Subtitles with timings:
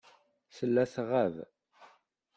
[0.55, 1.35] Tella tɣab.